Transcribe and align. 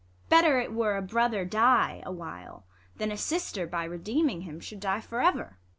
Better 0.29 0.59
it 0.59 0.73
were 0.73 0.97
a 0.97 1.01
brother 1.03 1.45
die 1.45 2.01
a 2.03 2.11
while, 2.11 2.65
Than 2.95 3.11
a 3.11 3.17
sister, 3.17 3.67
by 3.67 3.83
redeeming 3.83 4.41
him, 4.41 4.59
Should 4.59 4.79
die 4.79 4.99
for 4.99 5.21
ever. 5.21 5.59